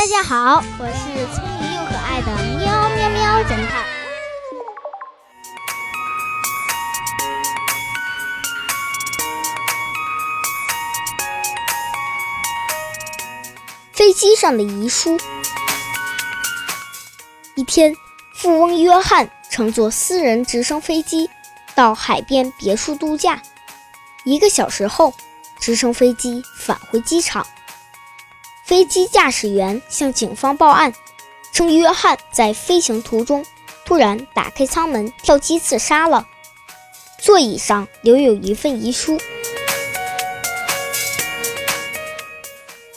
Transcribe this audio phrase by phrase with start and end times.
[0.00, 3.84] 大家好，我是聪明又可爱的喵喵喵侦探。
[13.92, 15.18] 飞机上的遗书。
[17.54, 17.94] 一天，
[18.34, 21.28] 富翁约翰乘坐私人直升飞机
[21.74, 23.42] 到海边别墅度假。
[24.24, 25.12] 一个小时后，
[25.60, 27.46] 直升飞机返回机场。
[28.70, 30.94] 飞机驾驶员向警方报案，
[31.52, 33.44] 称约翰在飞行途中
[33.84, 36.28] 突然打开舱门跳机自杀了，
[37.18, 39.18] 座椅上留有一份遗书。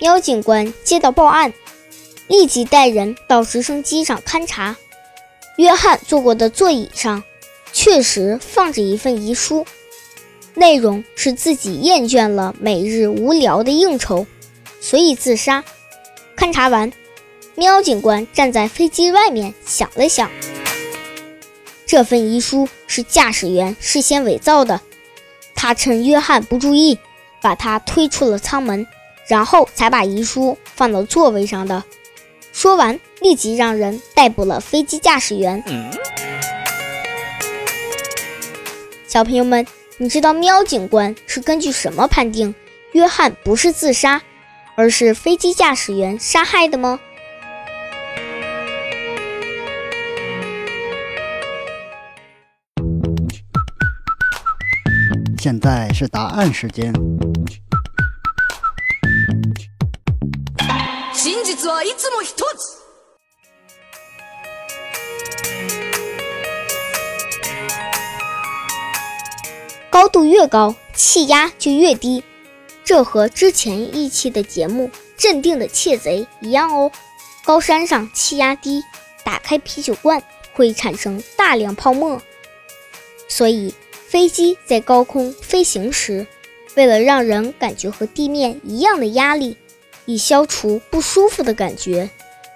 [0.00, 1.52] 喵警官接到报案，
[2.28, 4.74] 立即带人到直升机上勘察。
[5.58, 7.22] 约翰坐过的座椅上
[7.74, 9.66] 确实放着一份遗书，
[10.54, 14.26] 内容是自己厌倦了每日无聊的应酬，
[14.88, 15.62] 所以自杀。
[16.34, 16.90] 勘察完，
[17.56, 20.30] 喵警官站在飞机外面想了想，
[21.84, 24.80] 这份遗书是驾驶员事先伪造的，
[25.54, 26.98] 他趁约翰不注意，
[27.42, 28.86] 把他推出了舱门。
[29.26, 31.84] 然后才把遗书放到座位上的。
[32.50, 35.62] 说完，立即让人逮捕了飞机驾驶员。
[39.06, 39.66] 小朋友们，
[39.98, 42.54] 你知道喵警官是根据什么判定
[42.92, 44.22] 约翰不是自杀，
[44.78, 47.00] 而是飞机驾驶员杀害的吗？
[55.36, 56.92] 现在是答案时间。
[69.90, 72.22] 高度越高，气压就越低，
[72.88, 76.90] 这和之前一期的节目《镇定的窃贼》一样哦。
[77.44, 78.82] 高山上气压低，
[79.22, 80.22] 打开啤酒罐
[80.54, 82.18] 会产生大量泡沫，
[83.28, 86.26] 所以飞机在高空飞行时，
[86.76, 89.58] 为了让人感觉和地面一样的压力。
[90.06, 92.08] 以消除不舒服的感觉，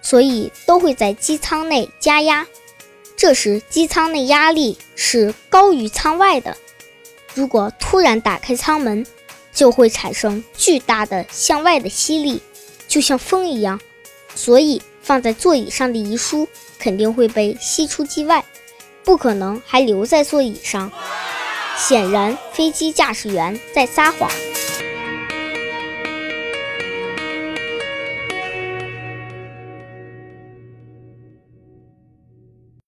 [0.00, 2.46] 所以都会在机舱内加压。
[3.14, 6.56] 这时机舱内压力是高于舱外的。
[7.34, 9.04] 如果突然打开舱门，
[9.54, 12.42] 就会产生巨大的向外的吸力，
[12.88, 13.80] 就像风一样。
[14.34, 16.48] 所以放在座椅上的遗书
[16.78, 18.44] 肯定会被吸出机外，
[19.04, 20.90] 不可能还留在座椅上。
[21.76, 24.30] 显然，飞机驾驶员在撒谎。